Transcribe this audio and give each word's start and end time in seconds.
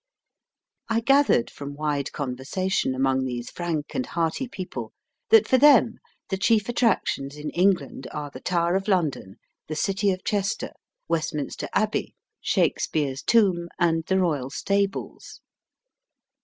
I 0.89 0.99
gathered 1.01 1.51
from 1.51 1.75
wide 1.75 2.11
conversation 2.11 2.95
among 2.95 3.23
these 3.23 3.51
frank 3.51 3.93
and 3.93 4.03
hearty 4.03 4.47
people 4.47 4.93
that 5.29 5.47
for 5.47 5.59
them 5.59 5.99
the 6.29 6.37
chief 6.39 6.67
attractions 6.67 7.35
in 7.37 7.51
England 7.51 8.07
are 8.11 8.31
the 8.31 8.39
Tower 8.39 8.73
of 8.75 8.87
London, 8.87 9.35
the 9.67 9.75
city 9.75 10.09
of 10.09 10.23
Chester, 10.23 10.71
Westminster 11.07 11.69
Abbey, 11.73 12.15
Shakespeare's 12.41 13.21
Tomb, 13.21 13.67
and 13.77 14.03
the 14.07 14.15
Eoyal 14.15 14.51
Stables. 14.51 15.39